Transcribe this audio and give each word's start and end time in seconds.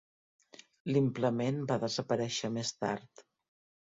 L"implement 0.93 1.61
va 1.73 1.79
desaparèixer 1.85 2.51
més 2.59 2.77
tard. 2.85 3.27